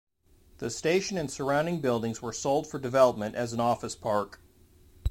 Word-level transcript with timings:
The 0.57 0.71
station 0.71 1.15
and 1.15 1.29
surrounding 1.29 1.79
buildings 1.79 2.23
were 2.23 2.33
sold 2.33 2.65
for 2.65 2.79
development 2.79 3.35
as 3.35 3.53
an 3.53 3.59
office 3.59 3.95
park. 3.95 4.41